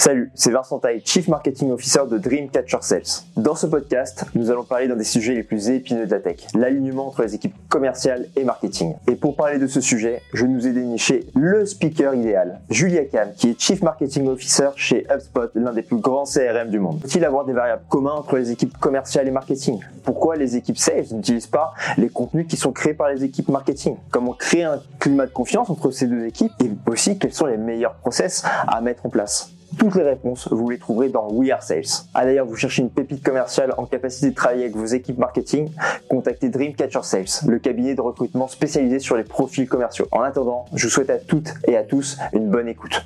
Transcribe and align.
Salut, 0.00 0.32
c'est 0.34 0.50
Vincent 0.50 0.78
Taille, 0.78 1.02
Chief 1.04 1.28
Marketing 1.28 1.72
Officer 1.72 2.00
de 2.10 2.16
Dreamcatcher 2.16 2.78
Sales. 2.80 3.02
Dans 3.36 3.54
ce 3.54 3.66
podcast, 3.66 4.24
nous 4.34 4.50
allons 4.50 4.64
parler 4.64 4.88
d'un 4.88 4.96
des 4.96 5.04
sujets 5.04 5.34
les 5.34 5.42
plus 5.42 5.68
épineux 5.68 6.06
de 6.06 6.10
la 6.10 6.20
tech, 6.20 6.38
l'alignement 6.54 7.08
entre 7.08 7.20
les 7.20 7.34
équipes 7.34 7.54
commerciales 7.68 8.24
et 8.34 8.44
marketing. 8.44 8.94
Et 9.08 9.14
pour 9.14 9.36
parler 9.36 9.58
de 9.58 9.66
ce 9.66 9.82
sujet, 9.82 10.22
je 10.32 10.46
nous 10.46 10.66
ai 10.66 10.72
déniché 10.72 11.26
le 11.34 11.66
speaker 11.66 12.14
idéal, 12.14 12.60
Julia 12.70 13.04
Cam, 13.04 13.34
qui 13.36 13.50
est 13.50 13.60
Chief 13.60 13.82
Marketing 13.82 14.26
Officer 14.28 14.70
chez 14.74 15.06
HubSpot, 15.10 15.50
l'un 15.54 15.74
des 15.74 15.82
plus 15.82 15.98
grands 15.98 16.24
CRM 16.24 16.70
du 16.70 16.78
monde. 16.78 17.00
Faut-il 17.02 17.22
avoir 17.22 17.44
des 17.44 17.52
variables 17.52 17.84
communes 17.90 18.12
entre 18.12 18.38
les 18.38 18.50
équipes 18.52 18.78
commerciales 18.78 19.28
et 19.28 19.32
marketing? 19.32 19.80
Pourquoi 20.02 20.36
les 20.36 20.56
équipes 20.56 20.78
sales 20.78 21.08
n'utilisent 21.12 21.46
pas 21.46 21.74
les 21.98 22.08
contenus 22.08 22.46
qui 22.48 22.56
sont 22.56 22.72
créés 22.72 22.94
par 22.94 23.10
les 23.10 23.22
équipes 23.22 23.50
marketing? 23.50 23.96
Comment 24.10 24.32
créer 24.32 24.64
un 24.64 24.80
climat 24.98 25.26
de 25.26 25.32
confiance 25.32 25.68
entre 25.68 25.90
ces 25.90 26.06
deux 26.06 26.24
équipes? 26.24 26.52
Et 26.64 26.70
aussi, 26.90 27.18
quels 27.18 27.34
sont 27.34 27.44
les 27.44 27.58
meilleurs 27.58 27.96
process 27.96 28.44
à 28.66 28.80
mettre 28.80 29.04
en 29.04 29.10
place? 29.10 29.50
Toutes 29.78 29.94
les 29.94 30.02
réponses, 30.02 30.48
vous 30.50 30.68
les 30.70 30.78
trouverez 30.78 31.08
dans 31.08 31.28
We 31.30 31.50
Are 31.50 31.62
Sales. 31.62 32.04
Ah 32.14 32.24
d'ailleurs, 32.24 32.46
vous 32.46 32.56
cherchez 32.56 32.82
une 32.82 32.90
pépite 32.90 33.22
commerciale 33.22 33.74
en 33.76 33.86
capacité 33.86 34.30
de 34.30 34.34
travailler 34.34 34.64
avec 34.64 34.76
vos 34.76 34.86
équipes 34.86 35.18
marketing, 35.18 35.70
contactez 36.08 36.48
Dreamcatcher 36.48 37.02
Sales, 37.02 37.48
le 37.48 37.58
cabinet 37.58 37.94
de 37.94 38.00
recrutement 38.00 38.48
spécialisé 38.48 38.98
sur 38.98 39.16
les 39.16 39.24
profils 39.24 39.68
commerciaux. 39.68 40.06
En 40.12 40.22
attendant, 40.22 40.66
je 40.74 40.84
vous 40.84 40.90
souhaite 40.90 41.10
à 41.10 41.18
toutes 41.18 41.54
et 41.66 41.76
à 41.76 41.82
tous 41.82 42.18
une 42.32 42.48
bonne 42.50 42.68
écoute. 42.68 43.04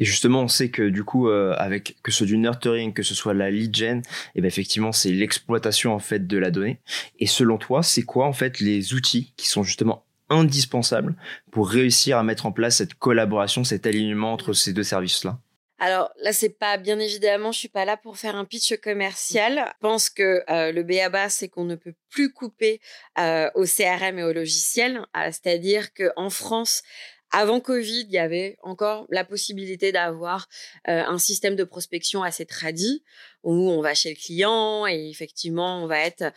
Et 0.00 0.04
justement, 0.06 0.40
on 0.40 0.48
sait 0.48 0.70
que 0.70 0.88
du 0.88 1.04
coup, 1.04 1.28
euh, 1.28 1.54
avec 1.58 1.96
que 2.02 2.10
ce 2.10 2.18
soit 2.18 2.26
du 2.26 2.38
nurturing, 2.38 2.94
que 2.94 3.02
ce 3.02 3.14
soit 3.14 3.34
la 3.34 3.50
lead 3.50 3.76
gen, 3.76 3.98
et 3.98 4.02
eh 4.36 4.40
ben 4.40 4.48
effectivement, 4.48 4.92
c'est 4.92 5.10
l'exploitation 5.10 5.92
en 5.92 5.98
fait 5.98 6.26
de 6.26 6.38
la 6.38 6.50
donnée. 6.50 6.80
Et 7.18 7.26
selon 7.26 7.58
toi, 7.58 7.82
c'est 7.82 8.02
quoi 8.02 8.26
en 8.26 8.32
fait 8.32 8.60
les 8.60 8.94
outils 8.94 9.34
qui 9.36 9.46
sont 9.46 9.62
justement 9.62 10.06
indispensable 10.30 11.16
pour 11.50 11.68
réussir 11.68 12.16
à 12.16 12.22
mettre 12.22 12.46
en 12.46 12.52
place 12.52 12.76
cette 12.76 12.94
collaboration, 12.94 13.64
cet 13.64 13.86
alignement 13.86 14.32
entre 14.32 14.52
ces 14.52 14.72
deux 14.72 14.84
services-là 14.84 15.38
alors 15.82 16.12
là, 16.20 16.34
c'est 16.34 16.50
pas 16.50 16.76
bien 16.76 16.98
évidemment, 16.98 17.52
je 17.52 17.58
suis 17.58 17.68
pas 17.68 17.86
là 17.86 17.96
pour 17.96 18.18
faire 18.18 18.36
un 18.36 18.44
pitch 18.44 18.76
commercial. 18.80 19.64
Je 19.66 19.78
pense 19.80 20.10
que 20.10 20.44
euh, 20.50 20.72
le 20.72 20.82
BABA, 20.82 21.30
c'est 21.30 21.48
qu'on 21.48 21.64
ne 21.64 21.74
peut 21.74 21.94
plus 22.10 22.34
couper 22.34 22.82
euh, 23.18 23.50
au 23.54 23.64
CRM 23.64 24.18
et 24.18 24.22
au 24.22 24.32
logiciel. 24.34 24.98
Euh, 25.16 25.30
c'est-à-dire 25.32 25.94
que 25.94 26.12
en 26.16 26.28
France, 26.28 26.82
avant 27.30 27.60
Covid, 27.60 28.02
il 28.02 28.12
y 28.12 28.18
avait 28.18 28.58
encore 28.62 29.06
la 29.08 29.24
possibilité 29.24 29.90
d'avoir 29.90 30.48
un 30.84 31.16
système 31.18 31.54
de 31.54 31.62
prospection 31.62 32.24
assez 32.24 32.44
tradit 32.44 33.04
où 33.44 33.70
on 33.70 33.80
va 33.80 33.94
chez 33.94 34.10
le 34.10 34.16
client 34.16 34.84
et 34.88 35.08
effectivement 35.08 35.80
on 35.80 35.86
va 35.86 36.00
être 36.00 36.32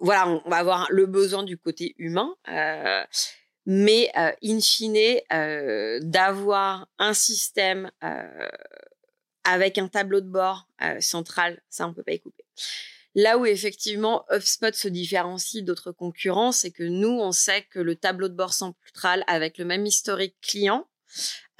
voilà, 0.00 0.28
on 0.28 0.48
va 0.48 0.56
avoir 0.56 0.86
le 0.90 1.06
besoin 1.06 1.42
du 1.42 1.56
côté 1.56 1.94
humain. 1.98 2.34
Euh, 2.48 3.04
mais 3.66 4.10
euh, 4.16 4.32
in 4.42 4.60
fine, 4.60 5.20
euh, 5.32 6.00
d'avoir 6.02 6.88
un 6.98 7.12
système 7.12 7.90
avec 9.44 9.78
un 9.78 9.88
tableau 9.88 10.20
de 10.20 10.28
bord 10.28 10.66
central, 11.00 11.62
ça 11.68 11.86
on 11.86 11.94
peut 11.94 12.02
pas 12.02 12.12
y 12.12 12.20
couper. 12.20 12.44
Là 13.14 13.38
où 13.38 13.44
effectivement 13.44 14.24
HubSpot 14.30 14.72
se 14.72 14.88
différencie 14.88 15.64
d'autres 15.64 15.92
concurrents, 15.92 16.52
c'est 16.52 16.70
que 16.70 16.84
nous, 16.84 17.08
on 17.08 17.32
sait 17.32 17.62
que 17.62 17.80
le 17.80 17.96
tableau 17.96 18.28
de 18.28 18.34
bord 18.34 18.54
central 18.54 19.24
avec 19.26 19.58
le 19.58 19.64
même 19.64 19.84
historique 19.84 20.36
client, 20.40 20.86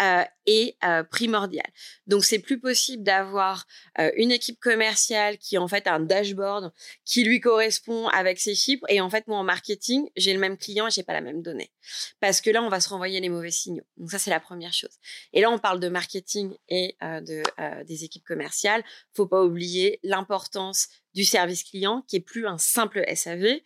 euh, 0.00 0.24
est 0.46 0.76
euh, 0.82 1.04
primordial. 1.04 1.66
Donc 2.06 2.24
c'est 2.24 2.38
plus 2.38 2.58
possible 2.58 3.02
d'avoir 3.02 3.66
euh, 3.98 4.10
une 4.16 4.30
équipe 4.30 4.58
commerciale 4.58 5.36
qui 5.36 5.58
en 5.58 5.68
fait 5.68 5.86
a 5.86 5.94
un 5.94 6.00
dashboard 6.00 6.72
qui 7.04 7.22
lui 7.24 7.40
correspond 7.40 8.08
avec 8.08 8.40
ses 8.40 8.54
chiffres 8.54 8.84
et 8.88 9.02
en 9.02 9.10
fait 9.10 9.28
moi 9.28 9.36
en 9.36 9.44
marketing 9.44 10.08
j'ai 10.16 10.32
le 10.32 10.40
même 10.40 10.56
client 10.56 10.86
et 10.88 10.90
j'ai 10.90 11.02
pas 11.02 11.12
la 11.12 11.20
même 11.20 11.42
donnée 11.42 11.70
parce 12.18 12.40
que 12.40 12.48
là 12.48 12.62
on 12.62 12.70
va 12.70 12.80
se 12.80 12.88
renvoyer 12.88 13.20
les 13.20 13.28
mauvais 13.28 13.50
signaux. 13.50 13.84
Donc 13.98 14.10
ça 14.10 14.18
c'est 14.18 14.30
la 14.30 14.40
première 14.40 14.72
chose. 14.72 14.98
Et 15.34 15.42
là 15.42 15.50
on 15.50 15.58
parle 15.58 15.78
de 15.78 15.88
marketing 15.88 16.56
et 16.70 16.96
de 17.00 17.42
des 17.84 18.04
équipes 18.04 18.24
commerciales. 18.24 18.82
Faut 19.14 19.26
pas 19.26 19.44
oublier 19.44 20.00
l'importance 20.02 20.88
du 21.12 21.24
service 21.24 21.64
client 21.64 22.02
qui 22.08 22.16
est 22.16 22.20
plus 22.20 22.46
un 22.46 22.58
simple 22.58 23.04
SAV. 23.14 23.60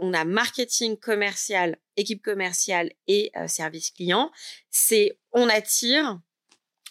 on 0.00 0.14
a 0.14 0.24
marketing 0.24 0.96
commercial, 0.96 1.76
équipe 1.96 2.22
commerciale 2.22 2.92
et 3.06 3.30
service 3.46 3.90
client. 3.90 4.30
C'est 4.70 5.18
on 5.32 5.48
attire, 5.48 6.20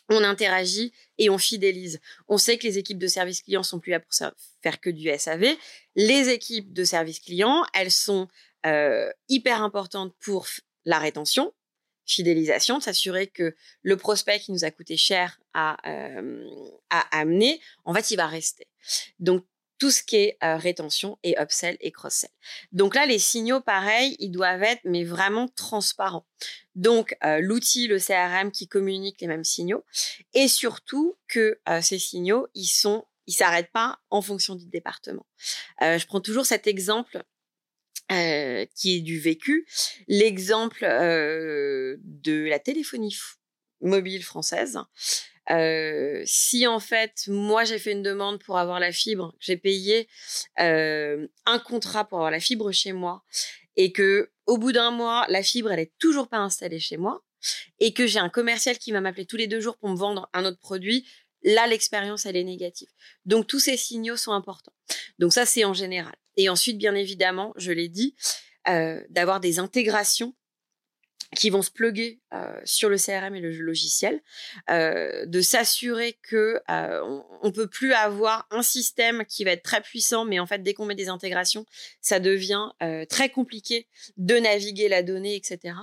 on 0.09 0.23
interagit 0.23 0.93
et 1.17 1.29
on 1.29 1.37
fidélise. 1.37 1.99
On 2.27 2.37
sait 2.37 2.57
que 2.57 2.63
les 2.63 2.77
équipes 2.77 2.99
de 2.99 3.07
service 3.07 3.41
client 3.41 3.63
sont 3.63 3.79
plus 3.79 3.91
là 3.91 3.99
pour 3.99 4.13
faire 4.61 4.79
que 4.79 4.89
du 4.89 5.09
SAV. 5.17 5.55
Les 5.95 6.29
équipes 6.29 6.73
de 6.73 6.83
service 6.83 7.19
client, 7.19 7.65
elles 7.73 7.91
sont 7.91 8.27
euh, 8.65 9.11
hyper 9.29 9.61
importantes 9.61 10.15
pour 10.19 10.47
la 10.85 10.99
rétention, 10.99 11.53
fidélisation, 12.05 12.79
s'assurer 12.79 13.27
que 13.27 13.55
le 13.81 13.97
prospect 13.97 14.39
qui 14.39 14.51
nous 14.51 14.63
a 14.63 14.71
coûté 14.71 14.95
cher 14.95 15.39
à, 15.53 15.77
euh, 15.89 16.47
à 16.89 17.19
amener, 17.19 17.59
en 17.83 17.93
fait, 17.93 18.11
il 18.11 18.15
va 18.15 18.27
rester. 18.27 18.67
Donc, 19.19 19.45
tout 19.77 19.91
ce 19.91 20.03
qui 20.03 20.17
est 20.17 20.37
euh, 20.43 20.57
rétention 20.57 21.17
et 21.23 21.39
upsell 21.39 21.77
et 21.81 21.91
cross-sell. 21.91 22.29
Donc 22.71 22.95
là, 22.95 23.05
les 23.05 23.19
signaux, 23.19 23.61
pareils, 23.61 24.15
ils 24.19 24.31
doivent 24.31 24.63
être 24.63 24.81
mais 24.85 25.03
vraiment 25.03 25.47
transparents. 25.49 26.25
Donc 26.75 27.15
euh, 27.23 27.39
l'outil, 27.39 27.87
le 27.87 27.99
CRM 27.99 28.51
qui 28.51 28.67
communique 28.67 29.21
les 29.21 29.27
mêmes 29.27 29.43
signaux 29.43 29.83
et 30.33 30.47
surtout 30.47 31.17
que 31.27 31.59
euh, 31.69 31.81
ces 31.81 31.99
signaux, 31.99 32.47
ils 32.53 32.67
sont, 32.67 33.05
ils 33.27 33.33
s'arrêtent 33.33 33.71
pas 33.71 33.99
en 34.09 34.21
fonction 34.21 34.55
du 34.55 34.65
département. 34.67 35.25
je 35.81 36.05
prends 36.05 36.21
toujours 36.21 36.45
cet 36.45 36.67
exemple 36.67 37.23
qui 38.09 38.95
est 38.95 39.01
du 39.01 39.19
vécu, 39.19 39.67
l'exemple 40.07 40.85
de 40.85 42.47
la 42.47 42.57
téléphonie 42.57 43.11
mobile 43.81 44.23
française. 44.23 44.79
Euh, 45.49 46.21
si 46.25 46.67
en 46.67 46.79
fait 46.79 47.23
moi 47.27 47.63
j'ai 47.63 47.79
fait 47.79 47.93
une 47.93 48.03
demande 48.03 48.43
pour 48.43 48.57
avoir 48.57 48.79
la 48.79 48.91
fibre, 48.91 49.33
j'ai 49.39 49.55
payé 49.55 50.09
euh, 50.59 51.25
un 51.45 51.59
contrat 51.59 52.05
pour 52.05 52.17
avoir 52.17 52.31
la 52.31 52.41
fibre 52.41 52.71
chez 52.73 52.91
moi 52.91 53.23
et 53.77 53.93
que 53.93 54.29
au 54.45 54.57
bout 54.57 54.73
d'un 54.73 54.91
mois 54.91 55.25
la 55.29 55.41
fibre 55.41 55.71
elle 55.71 55.79
est 55.79 55.93
toujours 55.99 56.27
pas 56.27 56.39
installée 56.39 56.79
chez 56.79 56.97
moi 56.97 57.23
et 57.79 57.93
que 57.93 58.07
j'ai 58.07 58.19
un 58.19 58.27
commercial 58.27 58.77
qui 58.77 58.91
va 58.91 58.99
m'appeler 58.99 59.25
tous 59.25 59.37
les 59.37 59.47
deux 59.47 59.61
jours 59.61 59.77
pour 59.77 59.87
me 59.87 59.95
vendre 59.95 60.29
un 60.33 60.43
autre 60.43 60.59
produit, 60.59 61.07
là 61.43 61.65
l'expérience 61.65 62.25
elle 62.25 62.35
est 62.35 62.43
négative. 62.43 62.89
Donc 63.25 63.47
tous 63.47 63.59
ces 63.59 63.77
signaux 63.77 64.17
sont 64.17 64.33
importants. 64.33 64.73
Donc 65.17 65.31
ça 65.31 65.45
c'est 65.45 65.63
en 65.63 65.73
général. 65.73 66.15
Et 66.35 66.49
ensuite 66.49 66.77
bien 66.77 66.93
évidemment, 66.93 67.53
je 67.55 67.71
l'ai 67.71 67.87
dit, 67.87 68.15
euh, 68.67 69.01
d'avoir 69.09 69.39
des 69.39 69.59
intégrations 69.59 70.35
qui 71.35 71.49
vont 71.49 71.61
se 71.61 71.71
pluguer 71.71 72.21
euh, 72.33 72.59
sur 72.63 72.89
le 72.89 72.97
CRM 72.97 73.35
et 73.35 73.41
le 73.41 73.51
logiciel, 73.51 74.21
euh, 74.69 75.25
de 75.25 75.41
s'assurer 75.41 76.17
que 76.23 76.61
euh, 76.69 77.21
on, 77.41 77.51
peut 77.51 77.67
plus 77.67 77.93
avoir 77.93 78.47
un 78.49 78.61
système 78.61 79.25
qui 79.25 79.43
va 79.43 79.51
être 79.51 79.63
très 79.63 79.81
puissant, 79.81 80.25
mais 80.25 80.39
en 80.39 80.47
fait 80.47 80.63
dès 80.63 80.73
qu'on 80.73 80.85
met 80.85 80.95
des 80.95 81.09
intégrations, 81.09 81.65
ça 82.01 82.19
devient 82.19 82.69
euh, 82.81 83.05
très 83.05 83.29
compliqué 83.29 83.87
de 84.15 84.35
naviguer 84.35 84.87
la 84.87 85.03
donnée, 85.03 85.35
etc. 85.35 85.75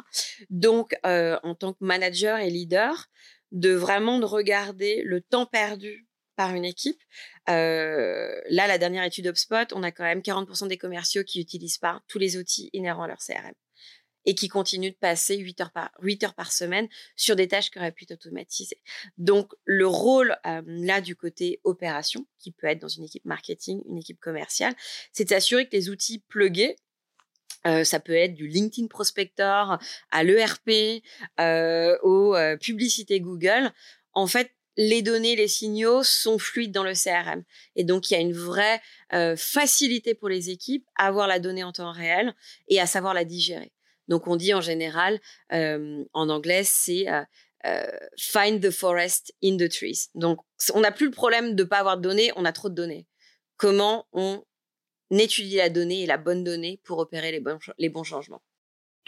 Donc 0.51 0.95
en 1.05 1.55
tant 1.55 1.73
que 1.73 1.85
manager 1.85 2.39
et 2.39 2.51
leader, 2.51 3.07
de 3.53 3.73
vraiment 3.73 4.19
de 4.19 4.25
regarder 4.25 5.03
le 5.05 5.21
temps 5.21 5.47
perdu 5.47 6.07
par 6.37 6.55
une 6.55 6.65
équipe. 6.65 7.01
là, 7.47 8.41
la 8.49 8.79
dernière 8.79 9.05
étude 9.05 9.27
HubSpot, 9.27 9.73
on 9.73 9.83
a 9.83 9.93
quand 9.93 10.05
même 10.05 10.21
40% 10.21 10.69
des 10.69 10.79
commerciaux 10.79 11.23
qui 11.23 11.41
utilisent 11.41 11.79
pas 11.79 12.03
tous 12.09 12.19
les 12.19 12.37
outils 12.37 12.71
inhérents 12.73 13.05
à 13.05 13.09
leur 13.09 13.19
CRM 13.19 13.55
et 14.27 14.35
qui 14.35 14.49
continue 14.49 14.91
de 14.91 14.97
passer 14.97 15.37
8 15.37 15.61
heures 15.61 15.71
par, 15.71 15.91
8 16.01 16.25
heures 16.25 16.35
par 16.35 16.53
semaine 16.53 16.89
sur 17.17 17.37
des 17.37 17.49
tâches 17.49 17.71
qui 17.71 17.79
auraient 17.79 17.93
pu 17.93 18.05
être 18.05 18.13
automatisées. 18.13 18.81
Donc, 19.19 19.53
le 19.65 19.87
rôle 19.87 20.37
là 20.45 21.01
du 21.01 21.17
côté 21.17 21.61
opération, 21.65 22.27
qui 22.39 22.53
peut 22.53 22.67
être 22.67 22.81
dans 22.81 22.89
une 22.89 23.05
équipe 23.05 23.25
marketing, 23.25 23.83
une 23.89 23.99
équipe 23.99 24.21
commerciale, 24.21 24.75
c'est 25.13 25.25
de 25.25 25.31
s'assurer 25.31 25.69
que 25.69 25.77
les 25.77 25.91
outils 25.91 26.21
plugués, 26.29 26.77
ça 27.65 27.99
peut 27.99 28.15
être 28.15 28.35
du 28.35 28.47
LinkedIn 28.47 28.89
Prospector 28.89 29.79
à 30.11 30.25
l'ERP, 30.25 31.03
aux 32.03 32.37
publicités 32.61 33.21
Google. 33.21 33.73
En 34.13 34.27
fait, 34.27 34.51
les 34.77 35.03
données, 35.03 35.37
les 35.37 35.49
signaux 35.49 36.03
sont 36.03 36.39
fluides 36.39 36.73
dans 36.73 36.83
le 36.83 36.95
CRM. 36.95 37.45
Et 37.77 37.85
donc, 37.85 38.11
il 38.11 38.15
y 38.15 38.17
a 38.17 38.21
une 38.21 38.33
vraie 38.33 38.83
facilité 39.37 40.15
pour 40.15 40.29
les 40.29 40.51
équipes 40.51 40.87
à 40.97 41.07
avoir 41.07 41.27
la 41.27 41.39
donnée 41.39 41.65
en 41.65 41.73
temps 41.73 41.93
réel 41.93 42.35
et 42.69 42.81
à 42.81 42.87
savoir 42.87 43.15
la 43.15 43.25
digérer. 43.25 43.73
Donc 44.09 44.27
on 44.27 44.37
dit 44.37 44.55
en 44.55 44.61
général, 44.61 45.21
euh, 45.53 46.05
en 46.13 46.29
anglais, 46.29 46.63
c'est 46.65 47.09
euh, 47.09 47.23
euh, 47.67 47.87
find 48.19 48.61
the 48.61 48.71
forest 48.71 49.33
in 49.43 49.57
the 49.57 49.69
trees. 49.69 50.09
Donc 50.15 50.41
on 50.75 50.81
n'a 50.81 50.93
plus 50.93 51.07
le 51.07 51.13
problème 51.13 51.55
de 51.55 51.63
ne 51.63 51.69
pas 51.69 51.79
avoir 51.79 51.97
de 51.97 52.03
données, 52.03 52.33
on 52.37 52.45
a 52.45 52.53
trop 52.53 52.69
de 52.69 52.75
données. 52.75 53.07
Comment 53.57 54.07
on 54.13 54.43
étudie 55.11 55.57
la 55.57 55.71
donnée 55.71 56.03
et 56.03 56.07
la 56.07 56.19
bonne 56.19 56.45
donnée 56.45 56.81
pour 56.85 56.99
opérer 56.99 57.33
les 57.33 57.41
bons, 57.41 57.59
les 57.79 57.89
bons 57.89 58.05
changements? 58.05 58.43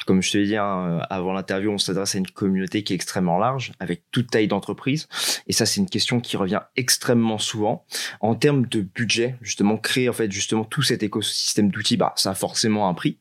Comme 0.05 0.23
je 0.23 0.31
te 0.31 0.39
l'ai 0.39 0.45
dit 0.45 0.57
hein, 0.57 1.01
avant 1.09 1.33
l'interview, 1.33 1.71
on 1.71 1.79
s'adresse 1.79 2.15
à 2.15 2.19
une 2.19 2.27
communauté 2.27 2.85
qui 2.85 2.93
est 2.93 2.97
extrêmement 2.97 3.39
large, 3.39 3.73
avec 3.81 4.03
toute 4.11 4.31
taille 4.31 4.47
d'entreprise. 4.47 5.09
Et 5.47 5.55
ça, 5.55 5.65
c'est 5.65 5.81
une 5.81 5.89
question 5.89 6.21
qui 6.21 6.37
revient 6.37 6.61
extrêmement 6.77 7.39
souvent. 7.39 7.87
En 8.21 8.35
termes 8.35 8.67
de 8.67 8.83
budget, 8.83 9.37
justement, 9.41 9.79
créer 9.79 10.11
en 10.11 10.13
fait 10.13 10.31
justement 10.31 10.65
tout 10.65 10.83
cet 10.83 11.03
écosystème 11.03 11.71
d'outils, 11.71 11.97
bah, 11.97 12.13
ça 12.17 12.31
a 12.31 12.35
forcément 12.35 12.89
un 12.89 12.95
prix 12.95 13.19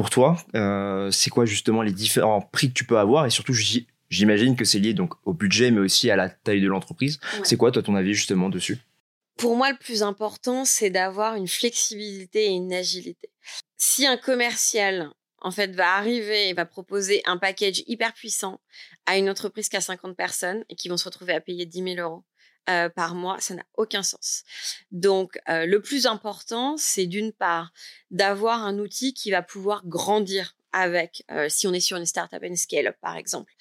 pour 0.00 0.08
toi, 0.08 0.38
euh, 0.54 1.10
c'est 1.10 1.28
quoi 1.28 1.44
justement 1.44 1.82
les 1.82 1.92
différents 1.92 2.40
prix 2.40 2.68
que 2.68 2.72
tu 2.72 2.86
peux 2.86 2.96
avoir? 2.96 3.26
Et 3.26 3.30
surtout 3.30 3.52
j'imagine 4.08 4.56
que 4.56 4.64
c'est 4.64 4.78
lié 4.78 4.94
donc 4.94 5.12
au 5.26 5.34
budget 5.34 5.70
mais 5.70 5.80
aussi 5.80 6.10
à 6.10 6.16
la 6.16 6.30
taille 6.30 6.62
de 6.62 6.68
l'entreprise. 6.68 7.20
C'est 7.44 7.58
quoi 7.58 7.70
toi 7.70 7.82
ton 7.82 7.94
avis 7.94 8.14
justement 8.14 8.48
dessus? 8.48 8.78
Pour 9.36 9.56
moi 9.56 9.70
le 9.70 9.76
plus 9.76 10.02
important 10.02 10.64
c'est 10.64 10.88
d'avoir 10.88 11.34
une 11.34 11.48
flexibilité 11.48 12.46
et 12.46 12.48
une 12.48 12.72
agilité. 12.72 13.28
Si 13.76 14.06
un 14.06 14.16
commercial 14.16 15.10
en 15.42 15.50
fait 15.50 15.76
va 15.76 15.96
arriver 15.96 16.48
et 16.48 16.54
va 16.54 16.64
proposer 16.64 17.20
un 17.26 17.36
package 17.36 17.82
hyper 17.86 18.14
puissant 18.14 18.58
à 19.04 19.18
une 19.18 19.28
entreprise 19.28 19.68
qui 19.68 19.76
a 19.76 19.82
50 19.82 20.16
personnes 20.16 20.64
et 20.70 20.76
qui 20.76 20.88
vont 20.88 20.96
se 20.96 21.04
retrouver 21.04 21.34
à 21.34 21.42
payer 21.42 21.66
10 21.66 21.94
000 21.96 21.96
euros 21.96 22.24
euh, 22.68 22.88
par 22.88 23.14
mois, 23.14 23.40
ça 23.40 23.54
n'a 23.54 23.64
aucun 23.76 24.02
sens. 24.02 24.44
Donc, 24.92 25.38
euh, 25.48 25.66
le 25.66 25.80
plus 25.80 26.06
important, 26.06 26.76
c'est 26.76 27.06
d'une 27.06 27.32
part 27.32 27.72
d'avoir 28.10 28.64
un 28.64 28.78
outil 28.78 29.14
qui 29.14 29.30
va 29.30 29.42
pouvoir 29.42 29.82
grandir 29.86 30.56
avec, 30.72 31.24
euh, 31.30 31.48
si 31.48 31.66
on 31.66 31.72
est 31.72 31.80
sur 31.80 31.96
une 31.96 32.06
startup 32.06 32.42
and 32.44 32.56
scale-up, 32.56 32.96
par 33.00 33.16
exemple, 33.16 33.52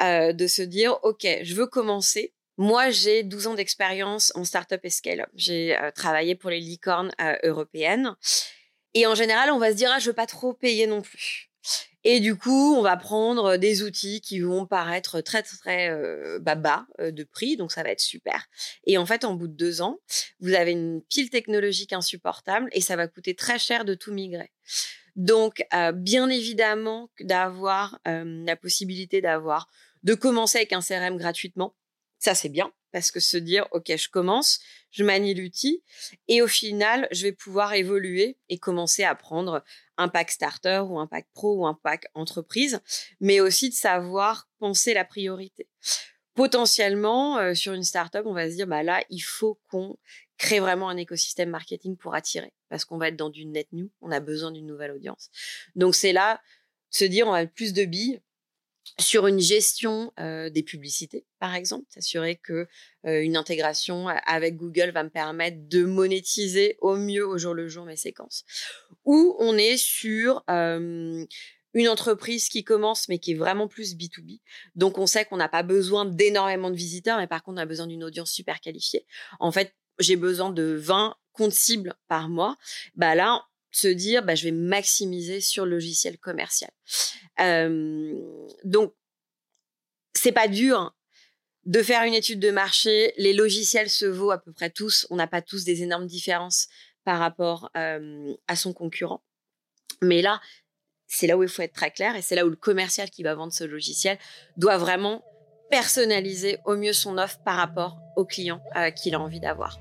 de 0.00 0.46
se 0.48 0.62
dire, 0.62 0.98
OK, 1.04 1.24
je 1.42 1.54
veux 1.54 1.66
commencer. 1.66 2.32
Moi, 2.56 2.90
j'ai 2.90 3.22
12 3.22 3.46
ans 3.46 3.54
d'expérience 3.54 4.32
en 4.34 4.44
startup 4.44 4.80
et 4.82 4.90
scale-up. 4.90 5.28
J'ai 5.34 5.78
travaillé 5.94 6.34
pour 6.34 6.50
les 6.50 6.58
licornes 6.58 7.12
européennes. 7.44 8.16
Et 8.94 9.06
en 9.06 9.14
général, 9.14 9.50
on 9.50 9.58
va 9.58 9.70
se 9.70 9.76
dire, 9.76 9.90
ah, 9.92 10.00
je 10.00 10.06
veux 10.06 10.14
pas 10.14 10.26
trop 10.26 10.54
payer 10.54 10.88
non 10.88 11.02
plus. 11.02 11.51
Et 12.04 12.20
du 12.20 12.36
coup, 12.36 12.74
on 12.74 12.82
va 12.82 12.96
prendre 12.96 13.56
des 13.56 13.82
outils 13.82 14.20
qui 14.20 14.40
vont 14.40 14.66
paraître 14.66 15.20
très 15.20 15.42
très 15.42 15.88
euh, 15.88 16.40
bah, 16.40 16.56
bas 16.56 16.86
euh, 17.00 17.12
de 17.12 17.22
prix, 17.22 17.56
donc 17.56 17.70
ça 17.70 17.82
va 17.82 17.90
être 17.90 18.00
super. 18.00 18.48
Et 18.86 18.98
en 18.98 19.06
fait, 19.06 19.24
en 19.24 19.34
bout 19.34 19.46
de 19.46 19.54
deux 19.54 19.82
ans, 19.82 20.00
vous 20.40 20.54
avez 20.54 20.72
une 20.72 21.02
pile 21.02 21.30
technologique 21.30 21.92
insupportable 21.92 22.68
et 22.72 22.80
ça 22.80 22.96
va 22.96 23.06
coûter 23.06 23.34
très 23.34 23.58
cher 23.58 23.84
de 23.84 23.94
tout 23.94 24.12
migrer. 24.12 24.50
Donc, 25.14 25.64
euh, 25.74 25.92
bien 25.92 26.28
évidemment, 26.28 27.10
d'avoir 27.20 28.00
la 28.04 28.56
possibilité 28.56 29.20
d'avoir 29.20 29.68
de 30.02 30.14
commencer 30.14 30.58
avec 30.58 30.72
un 30.72 30.80
CRM 30.80 31.16
gratuitement, 31.16 31.76
ça 32.18 32.34
c'est 32.34 32.48
bien 32.48 32.72
parce 32.92 33.10
que 33.10 33.20
se 33.20 33.36
dire, 33.36 33.66
OK, 33.72 33.94
je 33.96 34.08
commence, 34.08 34.60
je 34.90 35.04
manie 35.04 35.34
l'outil 35.34 35.82
et 36.28 36.42
au 36.42 36.46
final, 36.46 37.08
je 37.10 37.22
vais 37.22 37.32
pouvoir 37.32 37.74
évoluer 37.74 38.38
et 38.48 38.58
commencer 38.58 39.04
à 39.04 39.14
prendre 39.14 39.64
un 39.96 40.08
pack 40.08 40.30
starter 40.30 40.84
ou 40.88 40.98
un 40.98 41.06
pack 41.06 41.26
pro 41.34 41.56
ou 41.56 41.66
un 41.66 41.74
pack 41.74 42.06
entreprise, 42.14 42.80
mais 43.20 43.40
aussi 43.40 43.70
de 43.70 43.74
savoir 43.74 44.48
penser 44.58 44.94
la 44.94 45.04
priorité. 45.04 45.68
Potentiellement, 46.34 47.38
euh, 47.38 47.54
sur 47.54 47.72
une 47.72 47.82
startup, 47.82 48.22
on 48.24 48.32
va 48.32 48.48
se 48.48 48.54
dire, 48.54 48.66
bah 48.66 48.82
là, 48.82 49.02
il 49.10 49.20
faut 49.20 49.58
qu'on 49.70 49.98
crée 50.38 50.60
vraiment 50.60 50.88
un 50.88 50.96
écosystème 50.96 51.50
marketing 51.50 51.96
pour 51.96 52.14
attirer 52.14 52.52
parce 52.68 52.84
qu'on 52.84 52.96
va 52.96 53.08
être 53.08 53.16
dans 53.16 53.30
du 53.30 53.44
net 53.44 53.68
new, 53.72 53.90
on 54.00 54.10
a 54.10 54.18
besoin 54.18 54.50
d'une 54.50 54.66
nouvelle 54.66 54.92
audience. 54.92 55.30
Donc 55.76 55.94
c'est 55.94 56.12
là, 56.12 56.40
se 56.90 57.04
dire, 57.04 57.26
on 57.28 57.32
a 57.32 57.46
plus 57.46 57.72
de 57.72 57.84
billes 57.84 58.20
sur 58.98 59.26
une 59.26 59.40
gestion 59.40 60.12
des 60.18 60.62
publicités, 60.62 61.24
par 61.38 61.54
exemple, 61.54 61.86
s'assurer 61.88 62.36
que 62.36 62.66
une 63.04 63.36
intégration 63.36 64.08
avec 64.08 64.56
Google 64.56 64.90
va 64.90 65.04
me 65.04 65.08
permettre 65.08 65.58
de 65.68 65.84
monétiser 65.84 66.76
au 66.80 66.96
mieux 66.96 67.26
au 67.26 67.38
jour 67.38 67.54
le 67.54 67.68
jour 67.68 67.84
mes 67.84 67.96
séquences. 67.96 68.44
Ou 69.04 69.36
on 69.38 69.56
est 69.56 69.76
sur 69.76 70.42
une 70.48 71.88
entreprise 71.88 72.48
qui 72.48 72.64
commence 72.64 73.08
mais 73.08 73.18
qui 73.18 73.32
est 73.32 73.36
vraiment 73.36 73.66
plus 73.66 73.94
B2B. 73.94 74.40
Donc 74.74 74.98
on 74.98 75.06
sait 75.06 75.24
qu'on 75.24 75.38
n'a 75.38 75.48
pas 75.48 75.62
besoin 75.62 76.04
d'énormément 76.04 76.70
de 76.70 76.76
visiteurs, 76.76 77.18
mais 77.18 77.26
par 77.26 77.42
contre 77.42 77.58
on 77.58 77.62
a 77.62 77.66
besoin 77.66 77.86
d'une 77.86 78.04
audience 78.04 78.30
super 78.30 78.60
qualifiée. 78.60 79.06
En 79.40 79.52
fait, 79.52 79.74
j'ai 79.98 80.16
besoin 80.16 80.50
de 80.50 80.74
20 80.78 81.16
comptes 81.32 81.52
cibles 81.52 81.94
par 82.08 82.28
mois. 82.28 82.56
Bah 82.94 83.14
là, 83.14 83.42
se 83.72 83.88
dire 83.88 84.22
bah, 84.22 84.34
je 84.34 84.44
vais 84.44 84.52
maximiser 84.52 85.40
sur 85.40 85.64
le 85.64 85.72
logiciel 85.72 86.18
commercial. 86.18 86.70
Euh, 87.40 88.14
donc, 88.64 88.94
c'est 90.14 90.32
pas 90.32 90.48
dur 90.48 90.94
de 91.64 91.82
faire 91.82 92.04
une 92.04 92.14
étude 92.14 92.40
de 92.40 92.50
marché. 92.50 93.12
Les 93.16 93.32
logiciels 93.32 93.90
se 93.90 94.06
vaut 94.06 94.30
à 94.30 94.38
peu 94.38 94.52
près 94.52 94.70
tous. 94.70 95.06
On 95.10 95.16
n'a 95.16 95.26
pas 95.26 95.42
tous 95.42 95.64
des 95.64 95.82
énormes 95.82 96.06
différences 96.06 96.68
par 97.04 97.18
rapport 97.18 97.70
à 97.74 98.56
son 98.56 98.72
concurrent. 98.72 99.24
Mais 100.02 100.22
là, 100.22 100.40
c'est 101.06 101.26
là 101.26 101.36
où 101.36 101.42
il 101.42 101.48
faut 101.48 101.62
être 101.62 101.74
très 101.74 101.90
clair 101.90 102.16
et 102.16 102.22
c'est 102.22 102.34
là 102.34 102.46
où 102.46 102.48
le 102.48 102.56
commercial 102.56 103.10
qui 103.10 103.22
va 103.22 103.34
vendre 103.34 103.52
ce 103.52 103.64
logiciel 103.64 104.18
doit 104.56 104.78
vraiment 104.78 105.22
personnaliser 105.70 106.58
au 106.64 106.76
mieux 106.76 106.92
son 106.92 107.18
offre 107.18 107.38
par 107.44 107.56
rapport 107.56 107.98
au 108.16 108.24
client 108.24 108.62
euh, 108.76 108.90
qu'il 108.90 109.14
a 109.14 109.20
envie 109.20 109.40
d'avoir. 109.40 109.78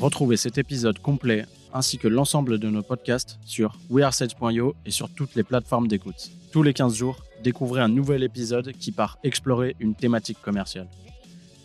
Retrouvez 0.00 0.38
cet 0.38 0.56
épisode 0.56 0.98
complet 0.98 1.44
ainsi 1.74 1.98
que 1.98 2.08
l'ensemble 2.08 2.58
de 2.58 2.70
nos 2.70 2.82
podcasts 2.82 3.38
sur 3.44 3.76
wearesales.io 3.90 4.74
et 4.86 4.90
sur 4.90 5.10
toutes 5.10 5.34
les 5.34 5.42
plateformes 5.42 5.88
d'écoute. 5.88 6.30
Tous 6.52 6.62
les 6.62 6.72
15 6.72 6.94
jours, 6.94 7.22
découvrez 7.44 7.82
un 7.82 7.88
nouvel 7.88 8.22
épisode 8.22 8.72
qui 8.72 8.92
part 8.92 9.18
explorer 9.24 9.76
une 9.78 9.94
thématique 9.94 10.40
commerciale. 10.40 10.88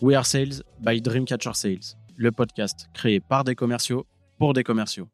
We 0.02 0.18
Are 0.18 0.26
Sales 0.26 0.64
by 0.82 1.02
Dreamcatcher 1.02 1.54
Sales, 1.54 1.96
le 2.18 2.34
podcast 2.34 2.90
créé 2.94 3.22
par 3.22 3.46
des 3.46 3.56
commerciaux 3.56 4.06
pour 4.38 4.54
des 4.54 4.66
commerciaux. 4.66 5.08